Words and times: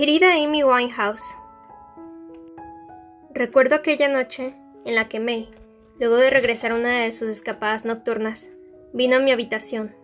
Querida 0.00 0.32
Amy 0.32 0.64
Winehouse, 0.64 1.36
recuerdo 3.34 3.74
aquella 3.74 4.08
noche 4.08 4.54
en 4.86 4.94
la 4.94 5.10
que 5.10 5.20
May, 5.20 5.50
luego 5.98 6.16
de 6.16 6.30
regresar 6.30 6.72
a 6.72 6.76
una 6.76 7.00
de 7.00 7.12
sus 7.12 7.28
escapadas 7.28 7.84
nocturnas, 7.84 8.48
vino 8.94 9.16
a 9.16 9.20
mi 9.20 9.30
habitación, 9.30 9.94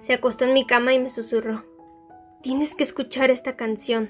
se 0.00 0.14
acostó 0.14 0.46
en 0.46 0.54
mi 0.54 0.66
cama 0.66 0.94
y 0.94 0.98
me 0.98 1.10
susurró, 1.10 1.64
Tienes 2.42 2.74
que 2.74 2.82
escuchar 2.82 3.30
esta 3.30 3.56
canción. 3.56 4.08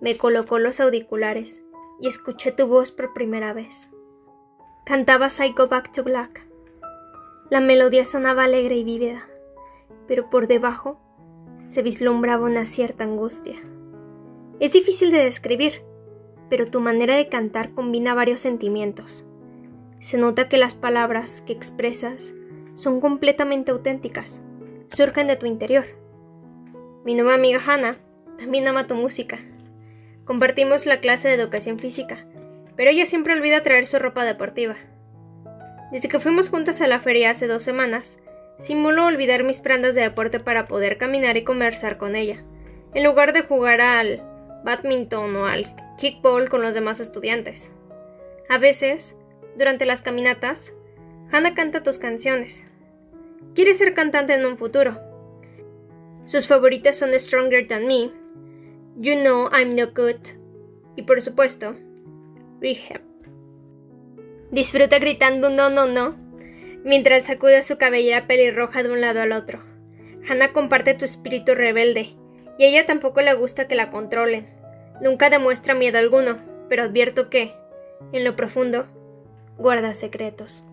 Me 0.00 0.16
colocó 0.16 0.60
los 0.60 0.78
auriculares 0.78 1.60
y 1.98 2.06
escuché 2.06 2.52
tu 2.52 2.68
voz 2.68 2.92
por 2.92 3.12
primera 3.12 3.52
vez. 3.52 3.90
Cantabas 4.86 5.40
I 5.40 5.52
Go 5.54 5.66
Back 5.66 5.90
to 5.90 6.04
Black. 6.04 6.46
La 7.50 7.58
melodía 7.58 8.04
sonaba 8.04 8.44
alegre 8.44 8.76
y 8.76 8.84
vívida, 8.84 9.24
pero 10.06 10.30
por 10.30 10.46
debajo 10.46 11.00
se 11.58 11.82
vislumbraba 11.82 12.44
una 12.44 12.64
cierta 12.64 13.02
angustia. 13.02 13.60
Es 14.60 14.72
difícil 14.72 15.10
de 15.10 15.24
describir, 15.24 15.82
pero 16.50 16.66
tu 16.66 16.80
manera 16.80 17.16
de 17.16 17.30
cantar 17.30 17.70
combina 17.70 18.12
varios 18.12 18.42
sentimientos. 18.42 19.24
Se 20.00 20.18
nota 20.18 20.50
que 20.50 20.58
las 20.58 20.74
palabras 20.74 21.40
que 21.40 21.54
expresas 21.54 22.34
son 22.74 23.00
completamente 23.00 23.70
auténticas, 23.70 24.42
surgen 24.90 25.28
de 25.28 25.36
tu 25.36 25.46
interior. 25.46 25.86
Mi 27.06 27.14
nueva 27.14 27.36
amiga 27.36 27.58
Hannah 27.66 27.96
también 28.38 28.68
ama 28.68 28.86
tu 28.86 28.94
música. 28.94 29.38
Compartimos 30.26 30.84
la 30.84 31.00
clase 31.00 31.28
de 31.28 31.34
educación 31.34 31.78
física, 31.78 32.26
pero 32.76 32.90
ella 32.90 33.06
siempre 33.06 33.32
olvida 33.32 33.62
traer 33.62 33.86
su 33.86 33.98
ropa 33.98 34.26
deportiva. 34.26 34.76
Desde 35.90 36.10
que 36.10 36.20
fuimos 36.20 36.50
juntas 36.50 36.82
a 36.82 36.86
la 36.86 37.00
feria 37.00 37.30
hace 37.30 37.46
dos 37.46 37.64
semanas, 37.64 38.18
simulo 38.58 39.06
olvidar 39.06 39.42
mis 39.42 39.60
prendas 39.60 39.94
de 39.94 40.02
deporte 40.02 40.38
para 40.38 40.68
poder 40.68 40.98
caminar 40.98 41.38
y 41.38 41.44
conversar 41.44 41.96
con 41.96 42.14
ella, 42.14 42.44
en 42.92 43.04
lugar 43.04 43.32
de 43.32 43.40
jugar 43.40 43.80
al 43.80 44.29
badminton 44.64 45.36
o 45.36 45.46
al 45.46 45.66
kickball 45.98 46.48
con 46.48 46.62
los 46.62 46.74
demás 46.74 47.00
estudiantes. 47.00 47.74
A 48.48 48.58
veces, 48.58 49.16
durante 49.56 49.86
las 49.86 50.02
caminatas, 50.02 50.72
Hannah 51.30 51.54
canta 51.54 51.82
tus 51.82 51.98
canciones. 51.98 52.64
Quiere 53.54 53.74
ser 53.74 53.94
cantante 53.94 54.34
en 54.34 54.46
un 54.46 54.58
futuro. 54.58 54.98
Sus 56.24 56.46
favoritas 56.46 56.96
son 56.96 57.18
Stronger 57.18 57.66
Than 57.66 57.86
Me, 57.86 58.10
You 58.96 59.20
Know 59.20 59.48
I'm 59.52 59.74
No 59.74 59.86
Good 59.94 60.40
y 60.96 61.02
por 61.02 61.22
supuesto, 61.22 61.76
Rehab. 62.60 63.00
Disfruta 64.50 64.98
gritando 64.98 65.48
no, 65.50 65.70
no, 65.70 65.86
no, 65.86 66.16
mientras 66.84 67.24
sacude 67.24 67.62
su 67.62 67.78
cabellera 67.78 68.26
pelirroja 68.26 68.82
de 68.82 68.90
un 68.90 69.00
lado 69.00 69.20
al 69.20 69.32
otro. 69.32 69.62
Hannah 70.28 70.52
comparte 70.52 70.94
tu 70.94 71.04
espíritu 71.04 71.54
rebelde, 71.54 72.16
y 72.60 72.64
a 72.64 72.66
ella 72.66 72.84
tampoco 72.84 73.22
le 73.22 73.32
gusta 73.32 73.66
que 73.68 73.74
la 73.74 73.90
controlen. 73.90 74.46
Nunca 75.00 75.30
demuestra 75.30 75.72
miedo 75.72 75.96
alguno, 75.98 76.40
pero 76.68 76.82
advierto 76.82 77.30
que, 77.30 77.54
en 78.12 78.22
lo 78.22 78.36
profundo, 78.36 78.84
guarda 79.56 79.94
secretos. 79.94 80.66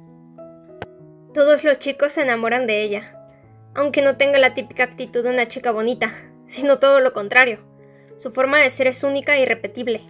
Todos 1.34 1.64
los 1.64 1.80
chicos 1.80 2.12
se 2.12 2.24
enamoran 2.24 2.68
de 2.68 2.84
ella, 2.84 3.16
aunque 3.74 4.02
no 4.02 4.18
tenga 4.18 4.38
la 4.38 4.54
típica 4.54 4.84
actitud 4.84 5.24
de 5.24 5.30
una 5.30 5.48
chica 5.48 5.72
bonita, 5.72 6.14
sino 6.48 6.78
todo 6.78 7.00
lo 7.00 7.14
contrario. 7.14 7.60
Su 8.18 8.32
forma 8.34 8.58
de 8.58 8.70
ser 8.70 8.88
es 8.88 9.06
única 9.06 9.38
e 9.38 9.44
irrepetible. 9.44 10.02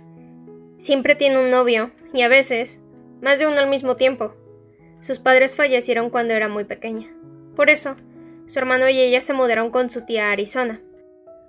Siempre 0.79 1.13
tiene 1.13 1.37
un 1.37 1.51
novio, 1.51 1.91
y 2.11 2.23
a 2.23 2.27
veces, 2.27 2.79
más 3.21 3.37
de 3.37 3.45
uno 3.45 3.59
al 3.59 3.69
mismo 3.69 3.97
tiempo. 3.97 4.33
Sus 5.01 5.19
padres 5.19 5.55
fallecieron 5.55 6.09
cuando 6.09 6.33
era 6.33 6.47
muy 6.47 6.63
pequeña. 6.63 7.05
Por 7.55 7.69
eso, 7.69 7.97
su 8.47 8.57
hermano 8.57 8.89
y 8.89 8.99
ella 8.99 9.21
se 9.21 9.33
mudaron 9.33 9.69
con 9.69 9.91
su 9.91 10.07
tía 10.07 10.29
a 10.29 10.31
Arizona. 10.31 10.81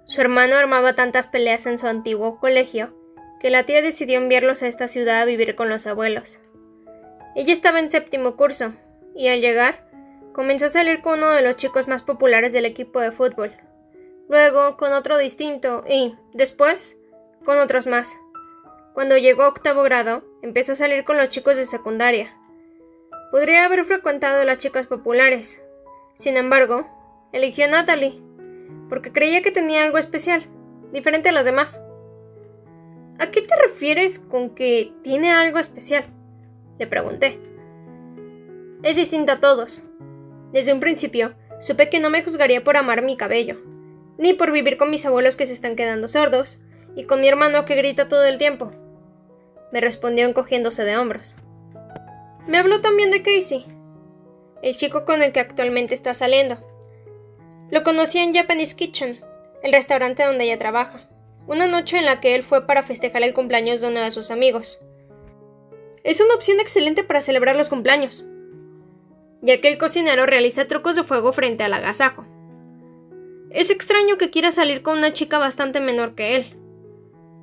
Su 0.08 0.22
hermano 0.22 0.56
armaba 0.56 0.94
tantas 0.94 1.26
peleas 1.26 1.66
en 1.66 1.78
su 1.78 1.86
antiguo 1.86 2.38
colegio 2.40 2.94
que 3.40 3.50
la 3.50 3.64
tía 3.64 3.82
decidió 3.82 4.16
enviarlos 4.18 4.62
a 4.62 4.66
esta 4.66 4.88
ciudad 4.88 5.20
a 5.20 5.26
vivir 5.26 5.54
con 5.54 5.68
los 5.68 5.86
abuelos. 5.86 6.40
Ella 7.36 7.52
estaba 7.52 7.78
en 7.78 7.90
séptimo 7.90 8.34
curso, 8.34 8.72
y 9.14 9.28
al 9.28 9.42
llegar, 9.42 9.86
comenzó 10.32 10.64
a 10.64 10.70
salir 10.70 11.02
con 11.02 11.18
uno 11.18 11.32
de 11.32 11.42
los 11.42 11.56
chicos 11.56 11.88
más 11.88 12.00
populares 12.00 12.54
del 12.54 12.64
equipo 12.64 13.00
de 13.00 13.10
fútbol. 13.10 13.54
Luego 14.30 14.78
con 14.78 14.94
otro 14.94 15.18
distinto 15.18 15.84
y, 15.86 16.14
después, 16.32 16.96
con 17.44 17.58
otros 17.58 17.86
más. 17.86 18.16
Cuando 18.94 19.18
llegó 19.18 19.42
a 19.42 19.48
octavo 19.48 19.82
grado, 19.82 20.24
empezó 20.40 20.72
a 20.72 20.76
salir 20.76 21.04
con 21.04 21.18
los 21.18 21.28
chicos 21.28 21.58
de 21.58 21.66
secundaria. 21.66 22.34
Podría 23.30 23.66
haber 23.66 23.84
frecuentado 23.84 24.40
a 24.40 24.46
las 24.46 24.56
chicas 24.56 24.86
populares. 24.86 25.62
Sin 26.14 26.38
embargo, 26.38 26.88
eligió 27.32 27.66
a 27.66 27.68
Natalie, 27.68 28.22
porque 28.88 29.12
creía 29.12 29.42
que 29.42 29.50
tenía 29.50 29.84
algo 29.84 29.98
especial, 29.98 30.46
diferente 30.92 31.28
a 31.28 31.32
las 31.32 31.44
demás. 31.44 31.82
¿A 33.18 33.30
qué 33.30 33.42
te 33.42 33.56
refieres 33.56 34.18
con 34.18 34.54
que 34.54 34.92
tiene 35.02 35.30
algo 35.30 35.58
especial? 35.58 36.04
Le 36.78 36.86
pregunté. 36.86 37.40
Es 38.82 38.96
distinta 38.96 39.34
a 39.34 39.40
todos. 39.40 39.82
Desde 40.52 40.72
un 40.72 40.80
principio, 40.80 41.34
supe 41.60 41.90
que 41.90 42.00
no 42.00 42.10
me 42.10 42.22
juzgaría 42.22 42.62
por 42.62 42.76
amar 42.76 43.02
mi 43.02 43.16
cabello, 43.16 43.58
ni 44.16 44.34
por 44.34 44.52
vivir 44.52 44.76
con 44.76 44.90
mis 44.90 45.04
abuelos 45.04 45.36
que 45.36 45.46
se 45.46 45.52
están 45.52 45.76
quedando 45.76 46.08
sordos, 46.08 46.60
y 46.94 47.04
con 47.04 47.20
mi 47.20 47.28
hermano 47.28 47.64
que 47.64 47.74
grita 47.74 48.08
todo 48.08 48.24
el 48.24 48.38
tiempo 48.38 48.72
me 49.72 49.80
respondió 49.80 50.26
encogiéndose 50.26 50.84
de 50.84 50.96
hombros. 50.96 51.36
Me 52.46 52.58
habló 52.58 52.80
también 52.80 53.10
de 53.10 53.22
Casey, 53.22 53.66
el 54.62 54.76
chico 54.76 55.04
con 55.04 55.22
el 55.22 55.32
que 55.32 55.40
actualmente 55.40 55.94
está 55.94 56.14
saliendo. 56.14 56.56
Lo 57.70 57.82
conocí 57.84 58.18
en 58.18 58.34
Japanese 58.34 58.74
Kitchen, 58.74 59.20
el 59.62 59.72
restaurante 59.72 60.24
donde 60.24 60.44
ella 60.44 60.58
trabaja, 60.58 61.00
una 61.46 61.66
noche 61.66 61.98
en 61.98 62.06
la 62.06 62.18
que 62.18 62.34
él 62.34 62.42
fue 62.42 62.66
para 62.66 62.82
festejar 62.82 63.22
el 63.22 63.34
cumpleaños 63.34 63.80
de 63.80 63.88
uno 63.88 64.00
de 64.00 64.10
sus 64.10 64.30
amigos. 64.30 64.82
Es 66.02 66.20
una 66.20 66.34
opción 66.34 66.60
excelente 66.60 67.04
para 67.04 67.20
celebrar 67.20 67.56
los 67.56 67.68
cumpleaños, 67.68 68.24
ya 69.42 69.60
que 69.60 69.68
el 69.68 69.76
cocinero 69.76 70.24
realiza 70.24 70.66
trucos 70.66 70.96
de 70.96 71.04
fuego 71.04 71.32
frente 71.34 71.62
al 71.62 71.74
agasajo. 71.74 72.24
Es 73.50 73.70
extraño 73.70 74.16
que 74.16 74.30
quiera 74.30 74.50
salir 74.50 74.82
con 74.82 74.96
una 74.96 75.12
chica 75.12 75.38
bastante 75.38 75.80
menor 75.80 76.14
que 76.14 76.36
él. 76.36 76.56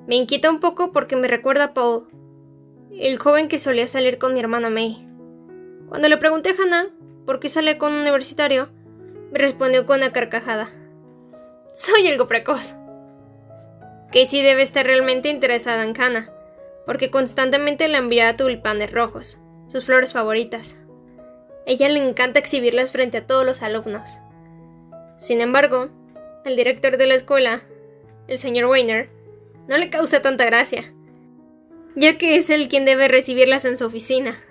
Me 0.08 0.16
inquieta 0.16 0.50
un 0.50 0.60
poco 0.60 0.92
porque 0.92 1.16
me 1.16 1.28
recuerda 1.28 1.66
a 1.66 1.74
Paul, 1.76 2.08
el 2.92 3.20
joven 3.20 3.48
que 3.48 3.60
solía 3.60 3.88
salir 3.88 4.18
con 4.18 4.34
mi 4.34 4.40
hermana 4.40 4.72
May. 4.72 5.08
Cuando 5.88 6.10
le 6.10 6.18
pregunté 6.18 6.50
a 6.50 6.56
Hannah 6.60 6.90
por 7.28 7.40
qué 7.40 7.50
sale 7.50 7.78
con 7.78 7.94
un 7.94 8.00
universitario, 8.00 8.70
respondió 9.40 9.86
con 9.86 9.98
una 9.98 10.12
carcajada. 10.12 10.70
Soy 11.74 12.08
algo 12.08 12.28
precoz. 12.28 12.76
Casey 14.12 14.42
debe 14.42 14.62
estar 14.62 14.86
realmente 14.86 15.30
interesada 15.30 15.84
en 15.84 16.00
Hannah, 16.00 16.32
porque 16.86 17.12
constantemente 17.12 17.88
le 17.88 17.98
envía 17.98 18.38
tulipanes 18.38 18.92
rojos, 18.92 19.40
sus 19.68 19.86
flores 19.86 20.14
favoritas. 20.14 20.78
Ella 21.66 21.90
le 21.90 22.08
encanta 22.08 22.40
exhibirlas 22.40 22.92
frente 22.92 23.18
a 23.18 23.28
todos 23.28 23.46
los 23.46 23.62
alumnos. 23.62 24.20
Sin 25.18 25.42
embargo, 25.42 25.90
el 26.46 26.56
director 26.56 26.98
de 26.98 27.08
la 27.08 27.16
escuela, 27.16 27.64
el 28.28 28.40
señor 28.40 28.66
Weiner, 28.66 29.10
no 29.68 29.78
le 29.78 29.90
causa 29.90 30.22
tanta 30.22 30.46
gracia, 30.46 30.94
ya 31.96 32.18
que 32.18 32.38
es 32.38 32.50
él 32.50 32.70
quien 32.70 32.86
debe 32.86 33.08
recibirlas 33.08 33.66
en 33.66 33.78
su 33.78 33.86
oficina. 33.86 34.42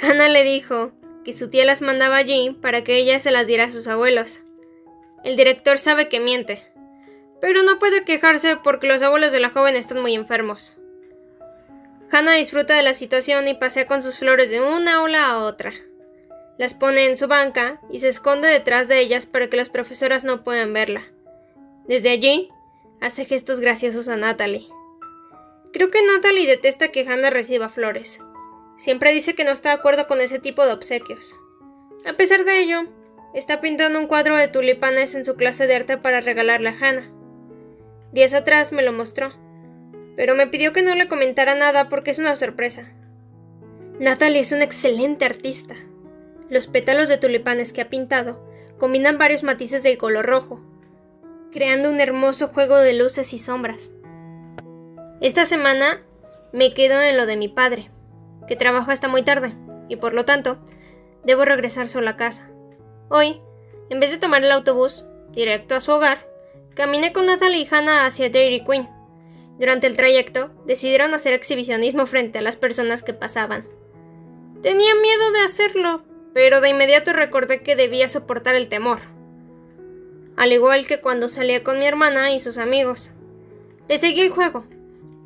Hannah 0.00 0.28
le 0.28 0.44
dijo 0.44 0.92
que 1.26 1.34
su 1.34 1.50
tía 1.50 1.66
las 1.66 1.82
mandaba 1.82 2.16
allí 2.16 2.56
para 2.62 2.82
que 2.82 2.96
ella 2.96 3.20
se 3.20 3.30
las 3.30 3.46
diera 3.46 3.64
a 3.64 3.72
sus 3.72 3.86
abuelos. 3.86 4.40
El 5.24 5.36
director 5.36 5.78
sabe 5.78 6.08
que 6.08 6.20
miente, 6.20 6.62
pero 7.42 7.62
no 7.62 7.78
puede 7.78 8.04
quejarse 8.04 8.56
porque 8.56 8.86
los 8.86 9.02
abuelos 9.02 9.32
de 9.32 9.40
la 9.40 9.50
joven 9.50 9.76
están 9.76 10.00
muy 10.00 10.14
enfermos. 10.14 10.74
Hannah 12.10 12.36
disfruta 12.36 12.74
de 12.74 12.82
la 12.82 12.94
situación 12.94 13.48
y 13.48 13.54
pasea 13.54 13.86
con 13.86 14.00
sus 14.00 14.18
flores 14.18 14.48
de 14.48 14.62
una 14.62 14.94
aula 14.94 15.26
a 15.26 15.38
otra. 15.40 15.74
Las 16.56 16.72
pone 16.72 17.04
en 17.04 17.18
su 17.18 17.28
banca 17.28 17.80
y 17.90 17.98
se 17.98 18.08
esconde 18.08 18.48
detrás 18.48 18.88
de 18.88 19.00
ellas 19.00 19.26
para 19.26 19.48
que 19.48 19.58
las 19.58 19.68
profesoras 19.68 20.24
no 20.24 20.44
puedan 20.44 20.72
verla. 20.72 21.02
Desde 21.86 22.08
allí, 22.08 22.50
Hace 23.00 23.26
gestos 23.26 23.60
graciosos 23.60 24.08
a 24.08 24.16
Natalie. 24.16 24.66
Creo 25.72 25.90
que 25.90 26.02
Natalie 26.02 26.46
detesta 26.46 26.88
que 26.88 27.06
Hannah 27.06 27.28
reciba 27.28 27.68
flores. 27.68 28.20
Siempre 28.76 29.12
dice 29.12 29.34
que 29.34 29.44
no 29.44 29.52
está 29.52 29.70
de 29.70 29.76
acuerdo 29.76 30.06
con 30.06 30.20
ese 30.20 30.38
tipo 30.38 30.64
de 30.66 30.72
obsequios. 30.72 31.34
A 32.04 32.12
pesar 32.14 32.44
de 32.44 32.60
ello, 32.60 32.84
está 33.34 33.60
pintando 33.60 33.98
un 33.98 34.06
cuadro 34.06 34.36
de 34.36 34.48
tulipanes 34.48 35.14
en 35.14 35.24
su 35.24 35.34
clase 35.34 35.66
de 35.66 35.74
arte 35.74 35.96
para 35.96 36.20
regalarle 36.20 36.68
a 36.68 36.76
Hannah. 36.78 37.10
Días 38.12 38.34
atrás 38.34 38.72
me 38.72 38.82
lo 38.82 38.92
mostró, 38.92 39.34
pero 40.14 40.34
me 40.34 40.46
pidió 40.46 40.72
que 40.72 40.82
no 40.82 40.94
le 40.94 41.08
comentara 41.08 41.54
nada 41.54 41.88
porque 41.88 42.10
es 42.10 42.18
una 42.18 42.36
sorpresa. 42.36 42.92
Natalie 43.98 44.40
es 44.40 44.52
una 44.52 44.64
excelente 44.64 45.24
artista. 45.24 45.74
Los 46.48 46.66
pétalos 46.66 47.08
de 47.08 47.18
tulipanes 47.18 47.72
que 47.72 47.80
ha 47.80 47.88
pintado 47.88 48.46
combinan 48.78 49.18
varios 49.18 49.42
matices 49.42 49.82
del 49.82 49.98
color 49.98 50.26
rojo, 50.26 50.60
creando 51.50 51.90
un 51.90 52.00
hermoso 52.00 52.48
juego 52.48 52.76
de 52.76 52.92
luces 52.92 53.32
y 53.32 53.38
sombras. 53.38 53.90
Esta 55.20 55.46
semana 55.46 56.02
me 56.52 56.74
quedo 56.74 57.00
en 57.00 57.16
lo 57.16 57.26
de 57.26 57.36
mi 57.36 57.48
padre, 57.48 57.90
que 58.46 58.56
trabaja 58.56 58.92
hasta 58.92 59.08
muy 59.08 59.22
tarde, 59.22 59.52
y 59.88 59.96
por 59.96 60.14
lo 60.14 60.24
tanto, 60.24 60.58
debo 61.24 61.44
regresar 61.44 61.88
sola 61.88 62.12
a 62.12 62.16
casa. 62.16 62.50
Hoy, 63.08 63.40
en 63.90 64.00
vez 64.00 64.10
de 64.10 64.18
tomar 64.18 64.44
el 64.44 64.52
autobús 64.52 65.04
directo 65.32 65.74
a 65.74 65.80
su 65.80 65.92
hogar, 65.92 66.18
Caminé 66.76 67.14
con 67.14 67.24
Natalie 67.24 67.62
y 67.62 67.68
Hannah 67.70 68.04
hacia 68.04 68.28
Dairy 68.28 68.62
Queen. 68.62 68.86
Durante 69.58 69.86
el 69.86 69.96
trayecto, 69.96 70.50
decidieron 70.66 71.14
hacer 71.14 71.32
exhibicionismo 71.32 72.04
frente 72.04 72.38
a 72.38 72.42
las 72.42 72.58
personas 72.58 73.02
que 73.02 73.14
pasaban. 73.14 73.66
Tenía 74.60 74.94
miedo 74.94 75.30
de 75.32 75.40
hacerlo, 75.40 76.04
pero 76.34 76.60
de 76.60 76.68
inmediato 76.68 77.14
recordé 77.14 77.62
que 77.62 77.76
debía 77.76 78.10
soportar 78.10 78.56
el 78.56 78.68
temor. 78.68 78.98
Al 80.36 80.52
igual 80.52 80.86
que 80.86 81.00
cuando 81.00 81.30
salía 81.30 81.64
con 81.64 81.78
mi 81.78 81.86
hermana 81.86 82.30
y 82.30 82.40
sus 82.40 82.58
amigos. 82.58 83.12
Le 83.88 83.96
seguí 83.96 84.20
el 84.20 84.28
juego, 84.28 84.64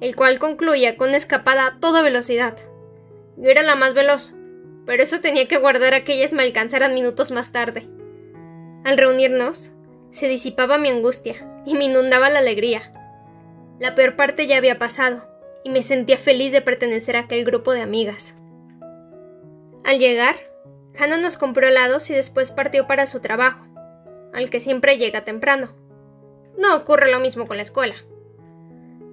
el 0.01 0.15
cual 0.15 0.39
concluía 0.39 0.97
con 0.97 1.09
una 1.09 1.17
escapada 1.17 1.67
a 1.67 1.81
toda 1.81 2.01
velocidad. 2.01 2.59
Yo 3.41 3.51
era 3.51 3.63
la 3.63 3.75
más 3.75 3.95
veloz, 3.95 4.35
pero 4.87 5.03
eso 5.03 5.21
tenía 5.21 5.49
que 5.49 5.57
guardar 5.57 5.95
a 5.95 6.05
que 6.05 6.13
ellas 6.13 6.33
me 6.33 6.43
alcanzaran 6.43 6.95
minutos 6.95 7.31
más 7.31 7.53
tarde. 7.53 7.89
Al 8.85 8.99
reunirnos, 8.99 9.73
se 10.11 10.29
disipaba 10.29 10.79
mi 10.79 10.89
angustia 10.89 11.35
y 11.65 11.75
me 11.75 11.85
inundaba 11.85 12.29
la 12.29 12.41
alegría. 12.41 12.93
La 13.79 13.95
peor 13.95 14.17
parte 14.17 14.47
ya 14.47 14.59
había 14.59 14.79
pasado, 14.79 15.31
y 15.65 15.71
me 15.71 15.83
sentía 15.83 16.19
feliz 16.19 16.53
de 16.53 16.61
pertenecer 16.61 17.17
a 17.17 17.21
aquel 17.21 17.45
grupo 17.45 17.73
de 17.73 17.83
amigas. 17.83 18.35
Al 19.85 19.99
llegar, 19.99 20.37
Hannah 20.99 21.17
nos 21.17 21.39
compró 21.39 21.67
helados 21.67 22.11
y 22.11 22.15
después 22.15 22.51
partió 22.51 22.87
para 22.87 23.07
su 23.07 23.21
trabajo, 23.21 23.67
al 24.35 24.51
que 24.51 24.61
siempre 24.61 24.99
llega 24.99 25.25
temprano. 25.25 25.77
No 26.59 26.77
ocurre 26.77 27.11
lo 27.11 27.21
mismo 27.21 27.47
con 27.47 27.57
la 27.57 27.63
escuela. 27.63 27.95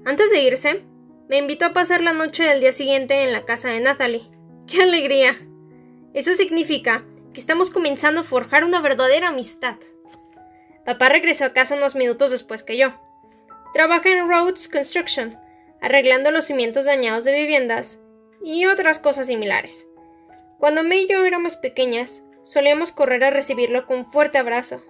Antes 0.06 0.32
de 0.32 0.42
irse, 0.42 0.84
me 1.30 1.38
invitó 1.38 1.66
a 1.66 1.74
pasar 1.74 2.02
la 2.02 2.14
noche 2.14 2.44
del 2.44 2.62
día 2.62 2.72
siguiente 2.72 3.24
en 3.24 3.34
la 3.34 3.44
casa 3.44 3.70
de 3.70 3.82
Natalie. 3.82 4.32
¡Qué 4.66 4.82
alegría! 4.82 5.38
Eso 6.14 6.34
significa 6.34 7.04
que 7.34 7.40
estamos 7.40 7.70
comenzando 7.70 8.22
a 8.22 8.24
forjar 8.24 8.64
una 8.64 8.82
verdadera 8.82 9.30
amistad. 9.30 9.76
Papá 10.86 11.10
regresó 11.10 11.46
a 11.46 11.54
casa 11.54 11.76
unos 11.76 11.96
minutos 11.96 12.32
después 12.32 12.64
que 12.64 12.78
yo. 12.78 12.94
Trabaja 13.74 14.10
en 14.10 14.30
Roads 14.30 14.70
Construction, 14.70 15.38
arreglando 15.82 16.32
los 16.32 16.46
cimientos 16.46 16.86
dañados 16.86 17.26
de 17.26 17.34
viviendas 17.34 18.00
y 18.42 18.66
otras 18.66 19.00
cosas 19.00 19.28
similares. 19.28 19.86
Cuando 20.60 20.84
May 20.84 21.04
y 21.04 21.08
yo 21.08 21.26
éramos 21.26 21.58
pequeñas, 21.58 22.24
solíamos 22.44 22.94
correr 22.94 23.26
a 23.26 23.32
recibirlo 23.32 23.86
con 23.86 24.10
fuerte 24.12 24.38
abrazo. 24.38 24.82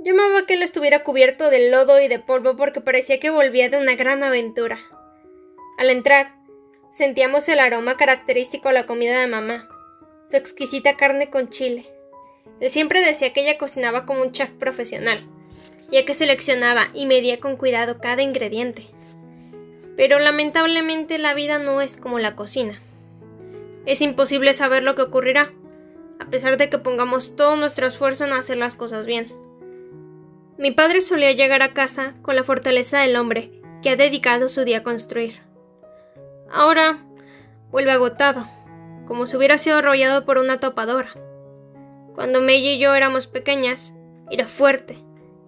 Yo 0.00 0.14
que 0.46 0.54
él 0.54 0.62
estuviera 0.62 1.04
cubierto 1.04 1.50
de 1.50 1.68
lodo 1.68 2.00
y 2.00 2.08
de 2.08 2.20
polvo 2.20 2.56
porque 2.56 2.80
parecía 2.80 3.20
que 3.20 3.30
volvía 3.30 3.68
de 3.68 3.78
una 3.78 3.96
gran 3.96 4.22
aventura. 4.22 4.78
Al 5.78 5.88
entrar, 5.90 6.34
sentíamos 6.90 7.48
el 7.48 7.60
aroma 7.60 7.96
característico 7.96 8.68
a 8.68 8.72
la 8.72 8.86
comida 8.86 9.20
de 9.20 9.28
mamá, 9.28 9.68
su 10.28 10.36
exquisita 10.36 10.96
carne 10.96 11.30
con 11.30 11.48
chile, 11.48 11.86
él 12.60 12.70
siempre 12.70 13.00
decía 13.00 13.32
que 13.32 13.42
ella 13.42 13.58
cocinaba 13.58 14.04
como 14.04 14.22
un 14.22 14.32
chef 14.32 14.50
profesional, 14.50 15.26
ya 15.90 16.04
que 16.04 16.14
seleccionaba 16.14 16.88
y 16.92 17.06
medía 17.06 17.40
con 17.40 17.56
cuidado 17.56 17.98
cada 18.00 18.22
ingrediente. 18.22 18.86
Pero 19.96 20.18
lamentablemente 20.18 21.18
la 21.18 21.34
vida 21.34 21.58
no 21.58 21.80
es 21.80 21.96
como 21.96 22.18
la 22.18 22.34
cocina. 22.36 22.80
Es 23.86 24.00
imposible 24.00 24.54
saber 24.54 24.82
lo 24.82 24.94
que 24.94 25.02
ocurrirá, 25.02 25.52
a 26.20 26.26
pesar 26.26 26.56
de 26.56 26.68
que 26.68 26.78
pongamos 26.78 27.36
todo 27.36 27.56
nuestro 27.56 27.86
esfuerzo 27.86 28.24
en 28.24 28.32
hacer 28.32 28.58
las 28.58 28.74
cosas 28.74 29.06
bien. 29.06 29.32
Mi 30.58 30.72
padre 30.72 31.00
solía 31.00 31.32
llegar 31.32 31.62
a 31.62 31.72
casa 31.72 32.16
con 32.22 32.34
la 32.34 32.42
fortaleza 32.42 33.00
del 33.00 33.16
hombre 33.16 33.52
que 33.82 33.90
ha 33.90 33.96
dedicado 33.96 34.48
su 34.48 34.64
día 34.64 34.78
a 34.78 34.82
construir. 34.82 35.47
Ahora 36.50 36.98
vuelve 37.70 37.92
agotado, 37.92 38.46
como 39.06 39.26
si 39.26 39.36
hubiera 39.36 39.58
sido 39.58 39.78
arrollado 39.78 40.24
por 40.24 40.38
una 40.38 40.60
topadora. 40.60 41.10
Cuando 42.14 42.40
May 42.40 42.66
y 42.66 42.78
yo 42.78 42.94
éramos 42.94 43.26
pequeñas, 43.26 43.94
era 44.30 44.46
fuerte 44.46 44.98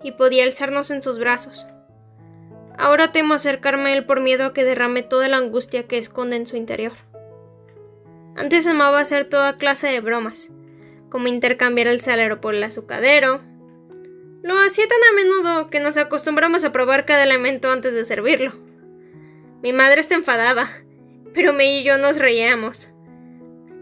y 0.03 0.13
podía 0.13 0.45
alzarnos 0.45 0.91
en 0.91 1.03
sus 1.03 1.19
brazos. 1.19 1.67
Ahora 2.79 3.13
temo 3.13 3.35
acercarme 3.35 3.91
a 3.91 3.93
él 3.95 4.07
por 4.07 4.21
miedo 4.21 4.47
a 4.47 4.53
que 4.55 4.65
derrame 4.65 5.03
toda 5.03 5.29
la 5.29 5.37
angustia 5.37 5.87
que 5.87 5.99
esconde 5.99 6.37
en 6.37 6.47
su 6.47 6.57
interior. 6.57 6.93
Antes 8.37 8.67
amaba 8.67 9.01
hacer 9.01 9.29
toda 9.29 9.59
clase 9.59 9.89
de 9.89 10.01
bromas, 10.01 10.51
como 11.11 11.29
intercambiar 11.29 11.89
el 11.89 12.01
salero 12.01 12.41
por 12.41 12.55
el 12.55 12.63
azucadero. 12.63 13.41
Lo 14.43 14.59
hacía 14.59 14.87
tan 14.89 14.99
a 15.11 15.15
menudo 15.15 15.71
que 15.71 15.81
nos 15.81 15.97
acostumbramos 15.97 16.65
a 16.65 16.73
probar 16.73 17.05
cada 17.05 17.25
elemento 17.25 17.71
antes 17.71 17.93
de 17.93 18.05
servirlo. 18.07 18.53
Mi 19.63 19.75
madre 19.75 20.03
se 20.03 20.15
enfadaba, 20.15 20.71
pero 21.35 21.53
May 21.53 21.79
y 21.79 21.85
yo 21.85 21.99
nos 21.99 22.19
reíamos. 22.19 22.89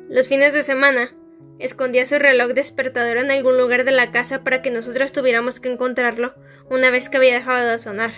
Los 0.08 0.28
fines 0.28 0.54
de 0.54 0.62
semana 0.62 1.10
Escondía 1.58 2.06
su 2.06 2.18
reloj 2.18 2.52
despertador 2.52 3.16
en 3.18 3.32
algún 3.32 3.58
lugar 3.58 3.84
de 3.84 3.90
la 3.90 4.12
casa 4.12 4.44
para 4.44 4.62
que 4.62 4.70
nosotros 4.70 5.12
tuviéramos 5.12 5.58
que 5.58 5.70
encontrarlo 5.70 6.34
una 6.70 6.90
vez 6.90 7.08
que 7.08 7.16
había 7.16 7.34
dejado 7.34 7.68
de 7.68 7.78
sonar. 7.80 8.12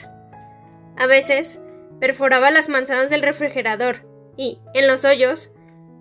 A 0.96 1.06
veces, 1.06 1.60
perforaba 2.00 2.50
las 2.50 2.68
manzanas 2.68 3.08
del 3.08 3.22
refrigerador 3.22 4.04
y, 4.36 4.60
en 4.74 4.86
los 4.86 5.06
hoyos, 5.06 5.52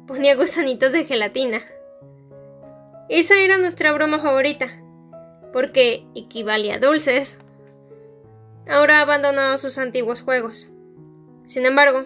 ponía 0.05 0.35
gusanitos 0.35 0.91
de 0.91 1.05
gelatina. 1.05 1.61
Esa 3.07 3.39
era 3.39 3.57
nuestra 3.57 3.93
broma 3.93 4.19
favorita, 4.19 4.67
porque 5.53 6.05
equivalía 6.15 6.75
a 6.75 6.79
dulces. 6.79 7.37
Ahora 8.67 8.99
ha 8.99 9.01
abandonado 9.03 9.57
sus 9.57 9.77
antiguos 9.77 10.21
juegos. 10.21 10.69
Sin 11.45 11.65
embargo, 11.65 12.05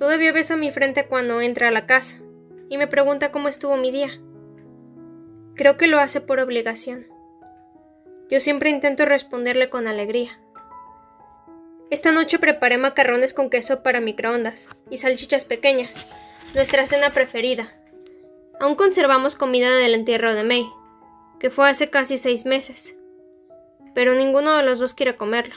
todavía 0.00 0.32
besa 0.32 0.56
mi 0.56 0.72
frente 0.72 1.04
cuando 1.04 1.42
entra 1.42 1.68
a 1.68 1.70
la 1.70 1.84
casa 1.84 2.16
y 2.70 2.78
me 2.78 2.86
pregunta 2.86 3.30
cómo 3.30 3.48
estuvo 3.48 3.76
mi 3.76 3.90
día. 3.92 4.18
Creo 5.56 5.76
que 5.76 5.88
lo 5.88 6.00
hace 6.00 6.22
por 6.22 6.40
obligación. 6.40 7.06
Yo 8.30 8.40
siempre 8.40 8.70
intento 8.70 9.04
responderle 9.04 9.68
con 9.68 9.86
alegría. 9.86 10.40
Esta 11.90 12.12
noche 12.12 12.38
preparé 12.38 12.78
macarrones 12.78 13.34
con 13.34 13.50
queso 13.50 13.82
para 13.82 14.00
microondas 14.00 14.70
y 14.88 14.96
salchichas 14.96 15.44
pequeñas, 15.44 16.08
nuestra 16.54 16.86
cena 16.86 17.10
preferida. 17.10 17.74
Aún 18.58 18.76
conservamos 18.76 19.36
comida 19.36 19.76
del 19.76 19.92
entierro 19.92 20.34
de 20.34 20.44
May, 20.44 20.66
que 21.38 21.50
fue 21.50 21.68
hace 21.68 21.90
casi 21.90 22.16
seis 22.16 22.46
meses, 22.46 22.96
pero 23.94 24.14
ninguno 24.14 24.56
de 24.56 24.62
los 24.62 24.78
dos 24.78 24.94
quiere 24.94 25.16
comerla. 25.16 25.56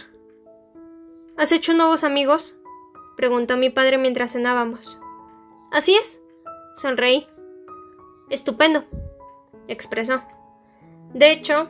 ¿Has 1.38 1.54
hecho 1.54 1.72
nuevos 1.74 2.04
amigos? 2.04 2.60
Preguntó 3.15 3.57
mi 3.57 3.69
padre 3.69 3.98
mientras 3.98 4.33
cenábamos. 4.33 5.00
Así 5.71 5.95
es, 5.95 6.19
Sonreí. 6.75 7.27
Estupendo, 8.30 8.83
expresó. 9.68 10.24
De 11.13 11.31
hecho, 11.31 11.69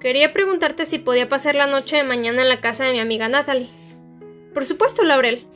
quería 0.00 0.32
preguntarte 0.32 0.86
si 0.86 0.98
podía 0.98 1.28
pasar 1.28 1.54
la 1.54 1.66
noche 1.66 1.96
de 1.96 2.04
mañana 2.04 2.42
en 2.42 2.48
la 2.48 2.60
casa 2.60 2.84
de 2.84 2.92
mi 2.92 3.00
amiga 3.00 3.28
Natalie. 3.28 3.70
Por 4.52 4.64
supuesto, 4.64 5.02
Laurel, 5.02 5.46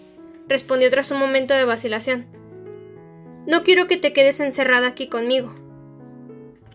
respondió 0.48 0.90
tras 0.90 1.10
un 1.10 1.18
momento 1.18 1.54
de 1.54 1.64
vacilación. 1.64 2.26
No 3.46 3.64
quiero 3.64 3.87
que 3.87 3.96
te 3.96 4.12
quedes 4.12 4.40
encerrada 4.40 4.88
aquí 4.88 5.08
conmigo, 5.08 5.54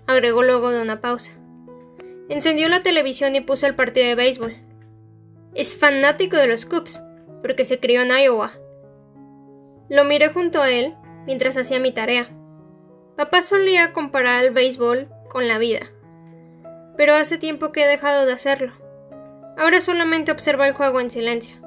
agregó 0.07 0.43
luego 0.43 0.71
de 0.71 0.81
una 0.81 1.01
pausa. 1.01 1.31
Encendió 2.29 2.67
la 2.69 2.83
televisión 2.83 3.35
y 3.35 3.41
puso 3.41 3.67
el 3.67 3.75
partido 3.75 4.07
de 4.07 4.15
béisbol. 4.15 4.55
Es 5.53 5.75
fanático 5.75 6.38
de 6.38 6.47
los 6.47 6.65
Cubs, 6.65 7.01
porque 7.43 7.65
se 7.65 7.79
crió 7.79 8.01
en 8.01 8.09
Iowa. 8.09 8.51
Lo 9.89 10.05
miré 10.05 10.29
junto 10.29 10.63
a 10.63 10.71
él 10.71 10.95
mientras 11.27 11.57
hacía 11.57 11.79
mi 11.79 11.91
tarea. 11.91 12.29
Papá 13.15 13.41
solía 13.41 13.93
comparar 13.93 14.43
el 14.43 14.51
béisbol 14.51 15.07
con 15.29 15.47
la 15.47 15.59
vida, 15.59 15.81
pero 16.97 17.13
hace 17.13 17.38
tiempo 17.38 17.71
que 17.71 17.83
he 17.83 17.88
dejado 17.88 18.25
de 18.25 18.33
hacerlo. 18.33 18.73
Ahora 19.55 19.81
solamente 19.81 20.31
observa 20.31 20.67
el 20.67 20.73
juego 20.73 21.00
en 21.00 21.12
silencio. 21.12 21.57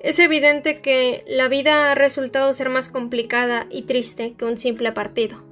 Es 0.00 0.18
evidente 0.18 0.80
que 0.80 1.24
la 1.26 1.48
vida 1.48 1.90
ha 1.90 1.94
resultado 1.94 2.52
ser 2.52 2.68
más 2.68 2.88
complicada 2.88 3.66
y 3.70 3.82
triste 3.82 4.34
que 4.34 4.44
un 4.44 4.58
simple 4.58 4.92
partido. 4.92 5.44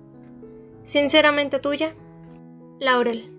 Sinceramente 0.85 1.59
tuya, 1.59 1.95
Laurel. 2.81 3.38